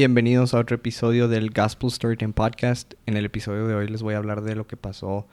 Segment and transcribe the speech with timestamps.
[0.00, 2.94] Bienvenidos a otro episodio del Gospel Storytime Podcast.
[3.04, 5.26] En el episodio de hoy les voy a hablar de lo que pasó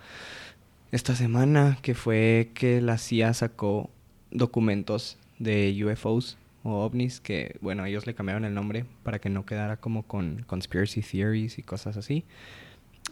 [0.91, 3.89] esta semana, que fue que la CIA sacó
[4.29, 9.45] documentos de UFOs o ovnis, que bueno, ellos le cambiaron el nombre para que no
[9.45, 12.25] quedara como con conspiracy theories y cosas así,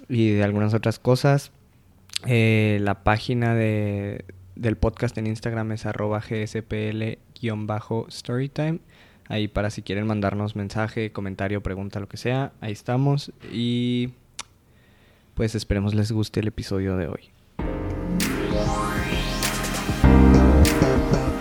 [0.09, 1.53] y de algunas otras cosas.
[2.27, 4.25] Eh, la página de,
[4.57, 8.81] del podcast en Instagram es arroba gspl-storytime.
[9.27, 13.31] Ahí para si quieren mandarnos mensaje, comentario, pregunta, lo que sea, ahí estamos.
[13.51, 14.11] Y
[15.33, 17.31] pues esperemos les guste el episodio de hoy.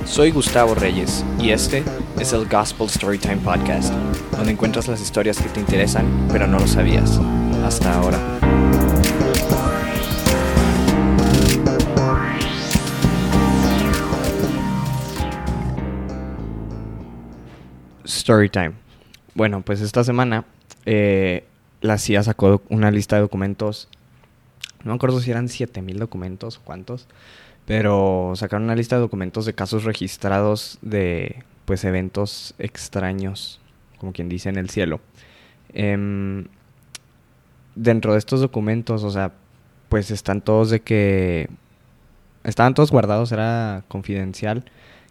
[0.06, 1.82] Soy Gustavo Reyes y este
[2.20, 3.92] es el Gospel Storytime Podcast,
[4.32, 7.18] donde encuentras las historias que te interesan pero no lo sabías
[7.64, 8.43] hasta ahora.
[18.24, 18.72] Storytime.
[19.34, 20.46] Bueno, pues esta semana
[20.86, 21.44] eh,
[21.82, 23.90] la CIA sacó una lista de documentos.
[24.82, 27.06] No me acuerdo si eran 7000 documentos o cuántos.
[27.66, 33.60] Pero sacaron una lista de documentos de casos registrados de pues eventos extraños,
[33.98, 35.00] como quien dice en el cielo.
[35.74, 36.46] Em,
[37.74, 39.32] dentro de estos documentos, o sea,
[39.90, 41.50] pues están todos de que
[42.42, 44.64] estaban todos guardados, era confidencial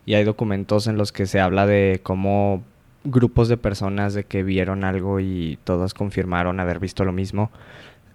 [0.04, 2.64] y hay documentos en los que se habla de cómo
[3.04, 7.52] grupos de personas de que vieron algo y todos confirmaron haber visto lo mismo.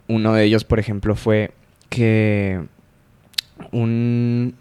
[0.08, 1.52] Uno de ellos, por ejemplo, fue
[1.88, 2.64] que
[3.72, 4.54] un,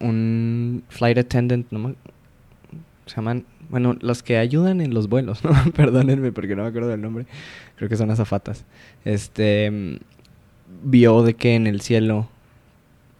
[0.00, 1.66] un flight attendant,
[3.06, 5.52] se llaman, bueno, los que ayudan en los vuelos, ¿no?
[5.72, 7.26] Perdónenme porque no me acuerdo del nombre,
[7.76, 8.64] creo que son azafatas.
[9.04, 9.98] Este,
[10.82, 12.28] vio de que en el cielo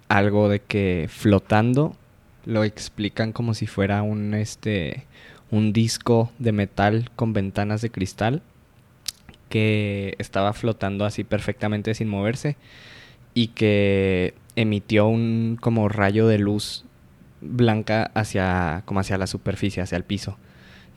[0.09, 1.97] algo de que flotando
[2.45, 5.05] lo explican como si fuera un, este,
[5.51, 8.43] un disco de metal con ventanas de cristal
[9.49, 12.57] que estaba flotando así perfectamente sin moverse
[13.35, 16.85] y que emitió un como rayo de luz
[17.41, 20.37] blanca hacia como hacia la superficie, hacia el piso.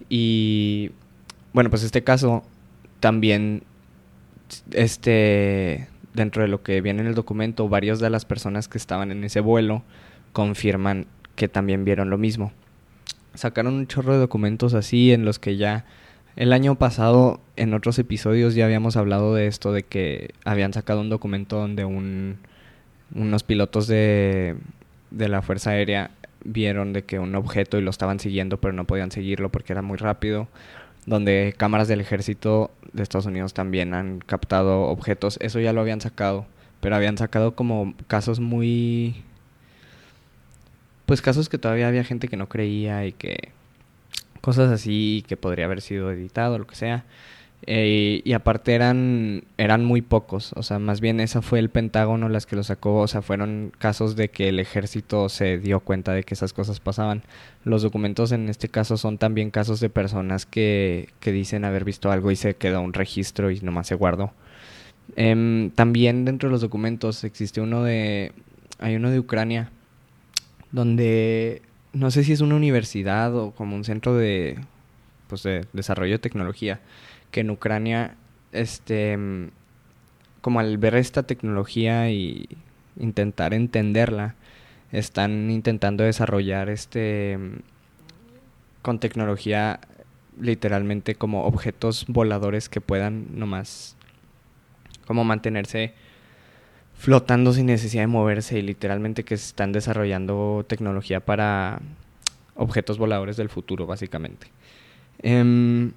[0.09, 0.91] Y
[1.53, 2.43] bueno, pues este caso
[2.99, 3.63] también
[4.71, 9.11] este dentro de lo que viene en el documento, varias de las personas que estaban
[9.11, 9.83] en ese vuelo
[10.33, 11.05] confirman
[11.35, 12.51] que también vieron lo mismo
[13.33, 15.85] sacaron un chorro de documentos así en los que ya
[16.35, 21.01] el año pasado en otros episodios ya habíamos hablado de esto de que habían sacado
[21.01, 22.37] un documento donde un,
[23.13, 24.55] unos pilotos de,
[25.11, 26.11] de la Fuerza Aérea
[26.43, 29.81] vieron de que un objeto y lo estaban siguiendo pero no podían seguirlo porque era
[29.81, 30.47] muy rápido
[31.05, 35.37] donde cámaras del ejército de Estados Unidos también han captado objetos.
[35.41, 36.45] Eso ya lo habían sacado
[36.79, 39.23] pero habían sacado como casos muy
[41.09, 43.49] pues casos que todavía había gente que no creía y que
[44.41, 47.03] cosas así que podría haber sido editado, lo que sea.
[47.65, 52.29] Eh, y aparte eran, eran muy pocos, o sea, más bien esa fue el Pentágono
[52.29, 56.13] las que lo sacó, o sea, fueron casos de que el ejército se dio cuenta
[56.13, 57.23] de que esas cosas pasaban.
[57.63, 62.11] Los documentos en este caso son también casos de personas que, que dicen haber visto
[62.11, 64.31] algo y se quedó un registro y nomás se guardó.
[65.15, 68.31] Em, también dentro de los documentos existe uno de,
[68.77, 69.71] hay uno de Ucrania
[70.71, 71.61] donde
[71.93, 74.59] no sé si es una universidad o como un centro de,
[75.27, 76.79] pues de desarrollo de tecnología,
[77.31, 78.15] que en Ucrania,
[78.51, 79.17] este,
[80.41, 82.47] como al ver esta tecnología y
[82.97, 84.35] intentar entenderla,
[84.91, 87.37] están intentando desarrollar este
[88.81, 89.79] con tecnología
[90.39, 93.97] literalmente como objetos voladores que puedan nomás
[95.05, 95.93] como mantenerse
[96.99, 101.79] flotando sin necesidad de moverse y literalmente que están desarrollando tecnología para
[102.55, 104.47] objetos voladores del futuro, básicamente.
[105.19, 105.93] Em,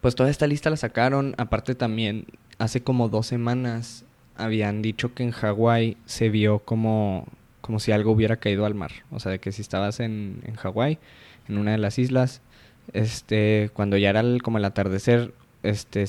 [0.00, 1.34] pues toda esta lista la sacaron.
[1.36, 2.24] Aparte también,
[2.58, 7.26] hace como dos semanas habían dicho que en Hawái se vio como,
[7.60, 8.92] como si algo hubiera caído al mar.
[9.10, 10.98] O sea, de que si estabas en, en Hawái,
[11.50, 12.40] en una de las islas,
[12.94, 16.06] este, cuando ya era como el atardecer, este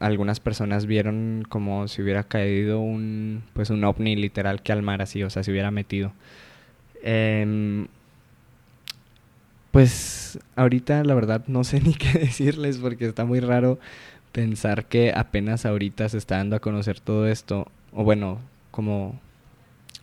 [0.00, 5.00] algunas personas vieron como si hubiera caído un pues un ovni literal que al mar
[5.02, 6.12] así o sea se hubiera metido.
[7.02, 7.86] Em,
[9.70, 13.78] pues ahorita la verdad no sé ni qué decirles porque está muy raro
[14.32, 19.18] pensar que apenas ahorita se está dando a conocer todo esto o bueno como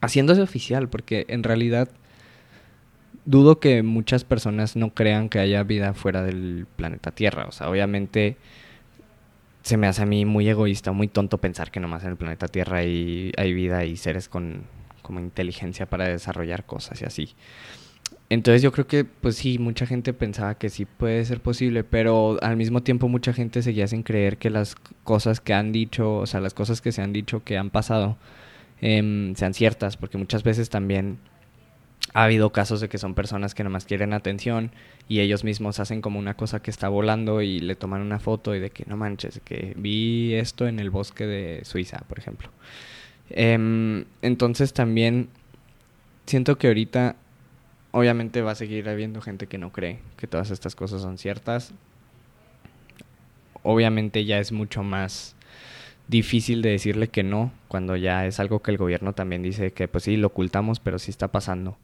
[0.01, 1.89] haciéndose oficial porque en realidad
[3.25, 7.45] dudo que muchas personas no crean que haya vida fuera del planeta Tierra.
[7.47, 8.37] O sea obviamente
[9.63, 12.47] se me hace a mí muy egoísta, muy tonto pensar que nomás en el planeta
[12.47, 14.63] Tierra hay, hay vida y seres con
[15.03, 17.35] como inteligencia para desarrollar cosas y así.
[18.29, 22.39] entonces yo creo que, pues sí, mucha gente pensaba que sí puede ser posible, pero
[22.41, 26.25] al mismo tiempo mucha gente seguía sin creer que las cosas que han dicho, o
[26.25, 28.17] sea, las cosas que se han dicho que han pasado,
[28.81, 31.19] em, sean ciertas, porque muchas veces también
[32.13, 34.71] ha habido casos de que son personas que nomás quieren atención
[35.09, 38.55] y ellos mismos hacen como una cosa que está volando y le toman una foto
[38.55, 42.49] y de que no manches, que vi esto en el bosque de Suiza, por ejemplo.
[43.29, 45.29] Em, entonces también
[46.25, 47.15] siento que ahorita
[47.91, 51.73] obviamente va a seguir habiendo gente que no cree que todas estas cosas son ciertas.
[53.63, 55.35] Obviamente ya es mucho más
[56.07, 59.87] difícil de decirle que no cuando ya es algo que el gobierno también dice que
[59.87, 61.77] pues sí, lo ocultamos, pero sí está pasando.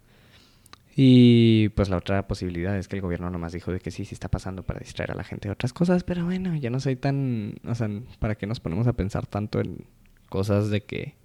[1.02, 4.14] Y pues la otra posibilidad es que el gobierno nomás dijo de que sí, sí
[4.14, 6.98] está pasando para distraer a la gente de otras cosas, pero bueno, ya no soy
[6.98, 7.88] tan, o sea,
[8.20, 9.86] ¿para qué nos ponemos a pensar tanto en
[10.28, 11.16] cosas de que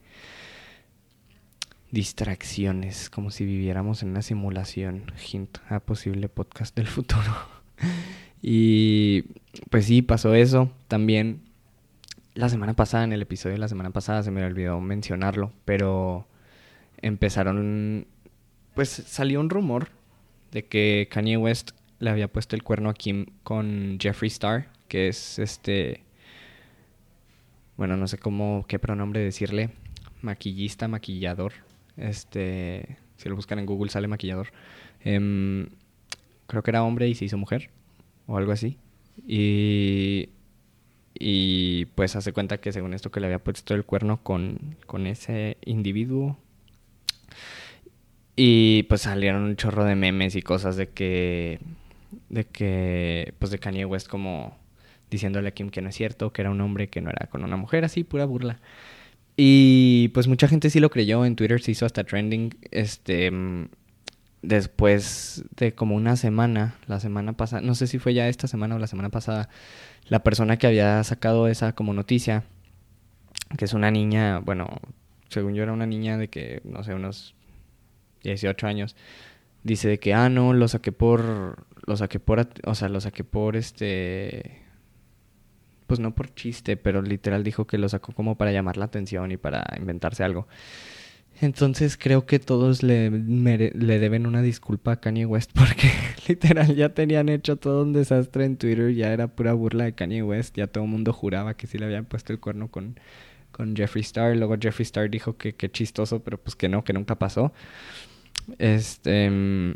[1.90, 7.34] distracciones, como si viviéramos en una simulación, hint a posible podcast del futuro.
[8.42, 9.22] y
[9.70, 10.70] pues sí, pasó eso.
[10.86, 11.40] También
[12.34, 16.28] la semana pasada, en el episodio de la semana pasada, se me olvidó mencionarlo, pero
[17.02, 18.06] empezaron,
[18.74, 19.88] pues salió un rumor
[20.52, 25.08] de que Kanye West le había puesto el cuerno a Kim con Jeffree Star, que
[25.08, 26.04] es este,
[27.76, 29.70] bueno, no sé cómo, qué pronombre decirle,
[30.22, 31.52] maquillista, maquillador,
[31.96, 34.48] este, si lo buscan en Google sale maquillador.
[35.00, 35.68] Em,
[36.46, 37.70] creo que era hombre y se hizo mujer
[38.26, 38.78] o algo así.
[39.26, 40.30] Y,
[41.14, 45.06] y pues hace cuenta que según esto que le había puesto el cuerno con, con
[45.06, 46.36] ese individuo.
[48.36, 51.60] Y pues salieron un chorro de memes y cosas de que,
[52.28, 54.58] de que, pues de Kanye West como
[55.10, 57.44] diciéndole a Kim que no es cierto, que era un hombre que no era con
[57.44, 58.60] una mujer, así, pura burla.
[59.36, 63.68] Y pues mucha gente sí lo creyó, en Twitter se hizo hasta trending, este, mm,
[64.42, 68.76] después de como una semana, la semana pasada, no sé si fue ya esta semana
[68.76, 69.48] o la semana pasada,
[70.08, 72.44] la persona que había sacado esa como noticia,
[73.58, 74.68] que es una niña, bueno,
[75.28, 77.34] según yo era una niña de que, no sé, unos
[78.24, 78.96] 18 años,
[79.62, 83.24] dice de que, ah, no, lo saqué por, lo saqué por, o sea, lo saqué
[83.24, 84.64] por este
[85.86, 89.30] pues no por chiste, pero literal dijo que lo sacó como para llamar la atención
[89.32, 90.48] y para inventarse algo.
[91.40, 95.90] Entonces creo que todos le, le deben una disculpa a Kanye West porque
[96.28, 100.22] literal ya tenían hecho todo un desastre en Twitter, ya era pura burla de Kanye
[100.22, 102.98] West, ya todo el mundo juraba que sí le habían puesto el cuerno con,
[103.50, 106.92] con Jeffree Star, luego Jeffree Star dijo que, que chistoso, pero pues que no, que
[106.92, 107.52] nunca pasó.
[108.58, 109.30] Este...
[109.30, 109.74] Mm,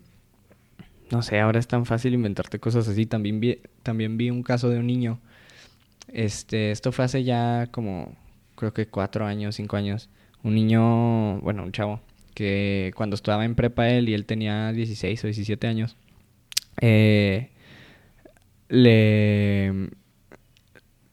[1.10, 3.06] no sé, ahora es tan fácil inventarte cosas así.
[3.06, 5.20] También vi, también vi un caso de un niño
[6.08, 8.16] este, esto fue hace ya como,
[8.56, 10.08] creo que cuatro años, cinco años.
[10.42, 12.00] Un niño, bueno, un chavo,
[12.34, 15.96] que cuando estaba en prepa él y él tenía 16 o 17 años,
[16.80, 17.50] eh,
[18.68, 19.90] le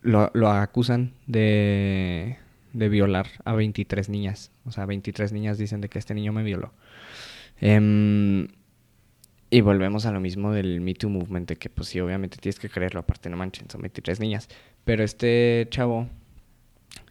[0.01, 2.37] lo, lo, acusan de,
[2.73, 4.51] de violar a 23 niñas.
[4.65, 6.73] O sea, 23 niñas dicen de que este niño me violó.
[7.61, 8.47] Eh,
[9.49, 12.59] y volvemos a lo mismo del Me Too Movement, de que pues sí, obviamente tienes
[12.59, 14.49] que creerlo, aparte no manchen, son 23 niñas.
[14.83, 16.09] Pero este chavo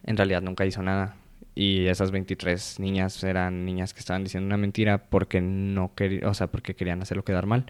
[0.05, 1.17] en realidad nunca hizo nada.
[1.55, 6.35] Y esas 23 niñas eran niñas que estaban diciendo una mentira porque no querían, o
[6.35, 7.67] sea, porque querían hacerlo quedar mal.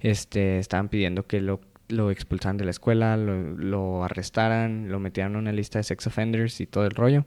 [0.00, 5.32] Este, estaban pidiendo que lo, lo expulsaran de la escuela, lo, lo arrestaran, lo metieran
[5.32, 7.26] en una lista de sex offenders y todo el rollo.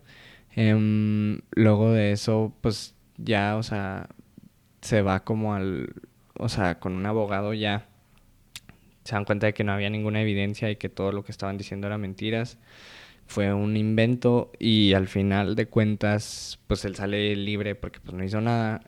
[0.56, 4.08] Em, luego de eso, pues ya, o sea,
[4.86, 5.94] se va como al
[6.38, 7.88] o sea, con un abogado ya
[9.04, 11.58] se dan cuenta de que no había ninguna evidencia y que todo lo que estaban
[11.58, 12.58] diciendo era mentiras.
[13.28, 18.24] Fue un invento y al final de cuentas, pues él sale libre porque pues no
[18.24, 18.82] hizo nada.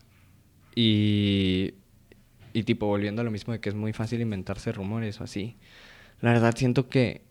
[0.75, 1.75] Y,
[2.53, 5.57] y tipo, volviendo a lo mismo de que es muy fácil inventarse rumores o así.
[6.21, 7.21] La verdad siento que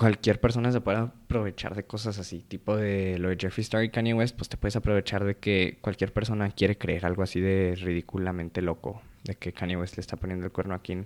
[0.00, 3.90] cualquier persona se puede aprovechar de cosas así, tipo de lo de Jeffree Star y
[3.90, 7.76] Kanye West, pues te puedes aprovechar de que cualquier persona quiere creer algo así de
[7.78, 10.96] ridículamente loco, de que Kanye West le está poniendo el cuerno aquí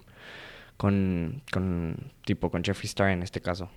[0.77, 3.69] con, con tipo con Jeffree Star en este caso.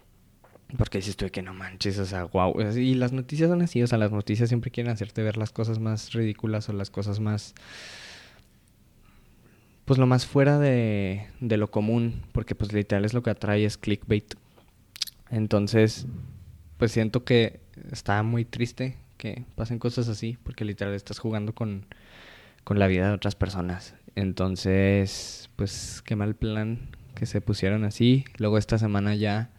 [0.77, 2.53] Porque dices tú de que no manches, o sea, wow.
[2.75, 5.79] Y las noticias son así, o sea, las noticias siempre quieren hacerte ver las cosas
[5.79, 7.55] más ridículas o las cosas más
[9.85, 13.65] pues lo más fuera de, de lo común, porque pues literal es lo que atrae
[13.65, 14.35] es clickbait
[15.29, 16.07] entonces,
[16.77, 17.59] pues siento que
[17.91, 21.85] está muy triste que pasen cosas así, porque literal estás jugando con,
[22.63, 23.95] con la vida de otras personas.
[24.15, 28.25] Entonces, pues qué mal plan que se pusieron así.
[28.37, 29.49] Luego esta semana ya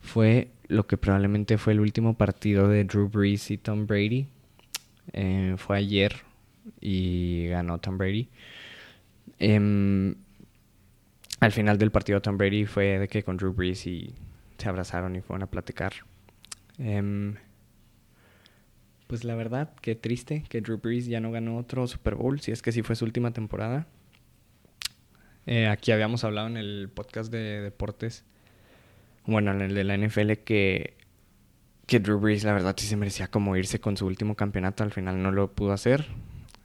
[0.00, 4.28] fue lo que probablemente fue el último partido de Drew Brees y Tom Brady.
[5.12, 6.14] Eh, fue ayer
[6.80, 8.28] y ganó Tom Brady.
[9.38, 10.14] Em,
[11.40, 14.14] al final del partido Tom Brady fue de que con Drew Brees y
[14.64, 15.92] se abrazaron y fueron a platicar.
[16.78, 17.36] Em,
[19.06, 22.50] pues la verdad, qué triste que Drew Brees ya no ganó otro Super Bowl, si
[22.50, 23.86] es que sí fue su última temporada.
[25.46, 28.24] Eh, aquí habíamos hablado en el podcast de deportes,
[29.26, 30.96] bueno, en el de la NFL, que,
[31.86, 34.92] que Drew Brees la verdad sí se merecía como irse con su último campeonato, al
[34.92, 36.06] final no lo pudo hacer.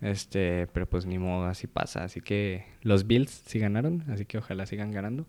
[0.01, 2.06] Este, pero pues ni modo, así pasa.
[2.06, 5.27] Así que los Bills sí ganaron, así que ojalá sigan ganando.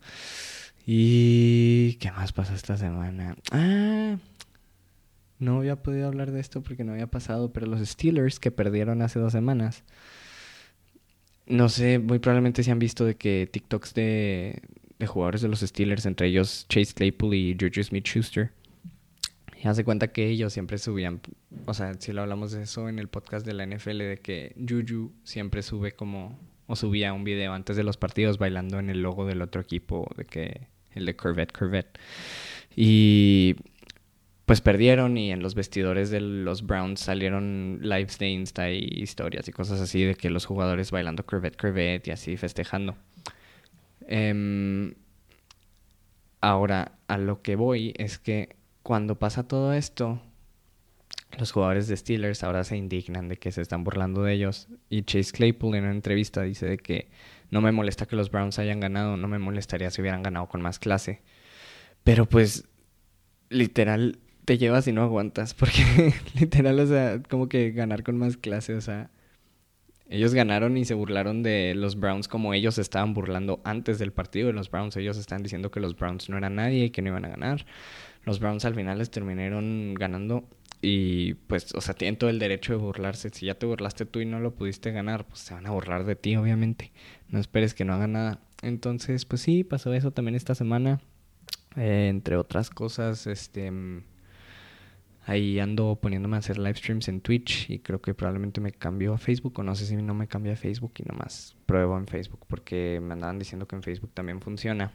[0.85, 3.35] ¿Y qué más pasó esta semana?
[3.51, 4.17] Ah,
[5.39, 9.01] no había podido hablar de esto porque no había pasado, pero los Steelers que perdieron
[9.01, 9.83] hace dos semanas.
[11.47, 14.61] No sé, muy probablemente se han visto de que TikToks de,
[15.07, 18.51] jugadores de los Steelers, entre ellos Chase Claypool y Juju Smith-Schuster,
[19.61, 21.21] y hace cuenta que ellos siempre subían,
[21.65, 24.55] o sea, si lo hablamos de eso en el podcast de la NFL, de que
[24.57, 26.39] Juju siempre sube como,
[26.71, 30.09] o subía un video antes de los partidos bailando en el logo del otro equipo,
[30.15, 31.99] de que, el de Corvette, Corvette.
[32.75, 33.55] Y
[34.45, 39.47] pues perdieron y en los vestidores de los Browns salieron lives de Insta y historias
[39.47, 42.95] y cosas así de que los jugadores bailando Corvette, Corvette y así festejando.
[44.07, 44.93] Em,
[46.41, 50.21] ahora, a lo que voy es que cuando pasa todo esto,
[51.37, 54.67] los jugadores de Steelers ahora se indignan de que se están burlando de ellos.
[54.89, 57.09] Y Chase Claypool en una entrevista dice de que
[57.49, 60.61] no me molesta que los Browns hayan ganado, no me molestaría si hubieran ganado con
[60.61, 61.21] más clase.
[62.03, 62.67] Pero pues,
[63.49, 65.53] literal, te llevas y no aguantas.
[65.55, 69.11] Porque literal, o sea, como que ganar con más clase, o sea,
[70.09, 74.47] ellos ganaron y se burlaron de los Browns como ellos estaban burlando antes del partido
[74.47, 74.97] de los Browns.
[74.97, 77.65] Ellos estaban diciendo que los Browns no eran nadie y que no iban a ganar
[78.23, 80.43] los Browns al final les terminaron ganando
[80.81, 83.29] y pues, o sea, tienen todo el derecho de burlarse.
[83.29, 86.05] Si ya te burlaste tú y no lo pudiste ganar, pues se van a burlar
[86.05, 86.91] de ti, obviamente.
[87.29, 88.39] No esperes que no hagan nada.
[88.63, 90.99] Entonces, pues sí, pasó eso también esta semana.
[91.75, 93.71] Eh, entre otras cosas, este...
[95.27, 99.13] Ahí ando poniéndome a hacer live streams en Twitch y creo que probablemente me cambió
[99.13, 102.07] a Facebook o no sé si no me cambia a Facebook y nomás pruebo en
[102.07, 104.91] Facebook porque me andaban diciendo que en Facebook también funciona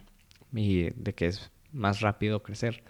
[0.53, 2.83] y de que es más rápido crecer.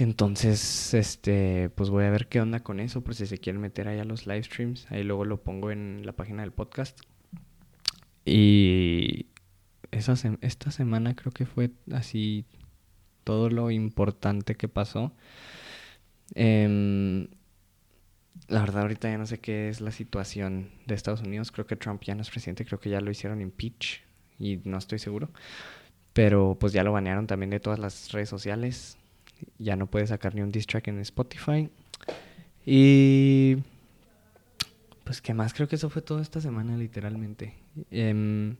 [0.00, 3.88] Entonces, este, pues voy a ver qué onda con eso, por si se quieren meter
[3.88, 7.00] ahí a los live streams, ahí luego lo pongo en la página del podcast.
[8.24, 9.26] Y
[9.90, 12.44] esa esta semana creo que fue así
[13.24, 15.12] todo lo importante que pasó.
[16.36, 17.26] Em,
[18.46, 21.50] la verdad ahorita ya no sé qué es la situación de Estados Unidos.
[21.50, 24.02] Creo que Trump ya no es presidente, creo que ya lo hicieron impeach
[24.38, 25.30] y no estoy seguro.
[26.12, 28.96] Pero pues ya lo banearon también de todas las redes sociales.
[29.58, 31.70] Ya no puede sacar ni un diss track en Spotify.
[32.64, 33.56] Y
[35.04, 37.54] pues qué más, creo que eso fue toda esta semana literalmente.
[37.90, 38.56] Em,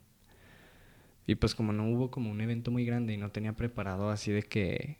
[1.26, 4.32] y pues como no hubo como un evento muy grande y no tenía preparado así
[4.32, 4.96] de que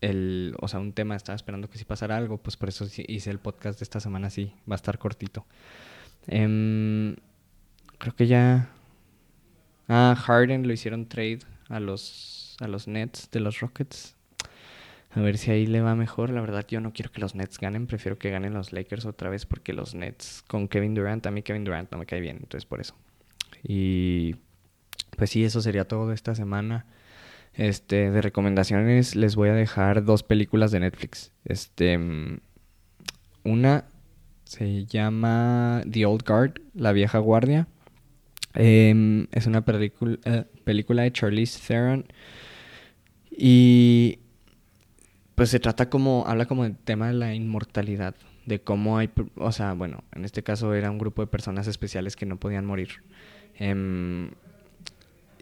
[0.00, 3.30] el, o sea, un tema, estaba esperando que si pasara algo, pues por eso hice
[3.30, 5.44] el podcast de esta semana sí, va a estar cortito.
[6.26, 7.16] Em,
[7.98, 8.70] creo que ya
[9.92, 14.14] Ah, Harden lo hicieron trade a los, a los Nets de los Rockets.
[15.12, 16.30] A ver si ahí le va mejor.
[16.30, 17.86] La verdad, yo no quiero que los Nets ganen.
[17.86, 21.42] Prefiero que ganen los Lakers otra vez porque los Nets con Kevin Durant, a mí
[21.42, 22.36] Kevin Durant no me cae bien.
[22.40, 22.94] Entonces, por eso.
[23.62, 24.36] Y
[25.16, 26.86] pues sí, eso sería todo esta semana.
[27.54, 31.32] Este, de recomendaciones les voy a dejar dos películas de Netflix.
[31.44, 31.98] Este,
[33.42, 33.84] una
[34.44, 37.68] se llama The Old Guard, La Vieja Guardia.
[38.54, 42.06] Em, es una película, eh, película de Charlize Theron.
[43.30, 44.18] Y
[45.40, 49.52] pues se trata como, habla como del tema de la inmortalidad, de cómo hay, o
[49.52, 53.02] sea, bueno, en este caso era un grupo de personas especiales que no podían morir.
[53.54, 54.32] Em,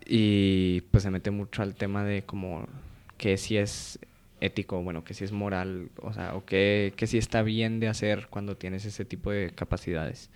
[0.06, 2.68] y pues se mete mucho al tema de como
[3.16, 3.98] que si es
[4.40, 7.88] ético, bueno, que si es moral, o sea, o que, que si está bien de
[7.88, 10.30] hacer cuando tienes ese tipo de capacidades.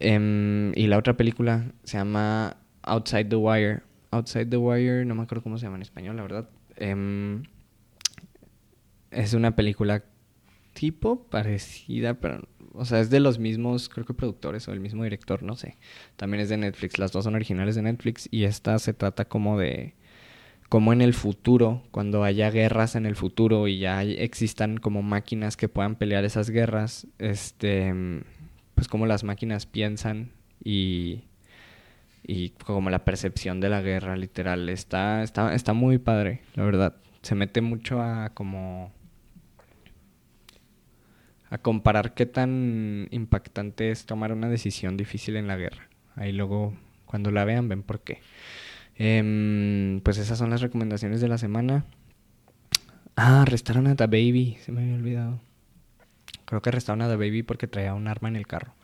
[0.00, 3.82] Em, y la otra película se llama Outside the Wire.
[4.10, 6.48] Outside the Wire, no me acuerdo cómo se llama en español, la verdad.
[6.76, 7.42] Em,
[9.14, 10.04] es una película
[10.74, 15.04] tipo parecida, pero, o sea, es de los mismos, creo que productores o el mismo
[15.04, 15.76] director, no sé.
[16.16, 19.58] También es de Netflix, las dos son originales de Netflix y esta se trata como
[19.58, 19.94] de,
[20.68, 25.56] como en el futuro, cuando haya guerras en el futuro y ya existan como máquinas
[25.56, 27.92] que puedan pelear esas guerras, este
[28.74, 31.22] pues cómo las máquinas piensan y,
[32.22, 34.68] y como la percepción de la guerra literal.
[34.68, 36.96] Está, está, está muy padre, la verdad.
[37.22, 38.92] Se mete mucho a como
[41.54, 45.88] a comparar qué tan impactante es tomar una decisión difícil en la guerra.
[46.16, 46.74] Ahí luego,
[47.06, 48.18] cuando la vean, ven por qué.
[48.96, 51.84] Em, pues esas son las recomendaciones de la semana.
[53.14, 55.40] Ah, arrestaron a The Baby, se me había olvidado.
[56.44, 58.74] Creo que arrestaron a The Baby porque traía un arma en el carro.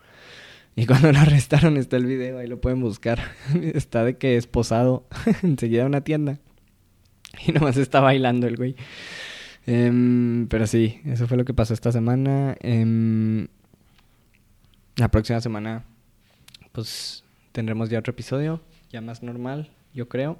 [0.77, 3.19] Y cuando la arrestaron está el video, ahí lo pueden buscar.
[3.73, 5.05] está de que esposado
[5.43, 6.39] enseguida a una tienda.
[7.45, 8.77] Y nomás está bailando el güey.
[9.65, 12.55] Em, pero sí, eso fue lo que pasó esta semana.
[12.61, 13.47] Em,
[14.95, 15.83] la próxima semana,
[16.71, 20.39] pues tendremos ya otro episodio, ya más normal, yo creo.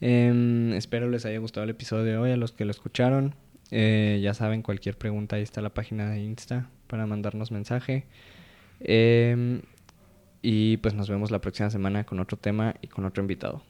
[0.00, 3.34] Em, espero les haya gustado el episodio de hoy a los que lo escucharon.
[3.70, 8.06] Eh, ya saben, cualquier pregunta, ahí está la página de Insta para mandarnos mensaje.
[10.44, 13.62] y pues nos vemos la próxima semana con otro tema y con otro invitado.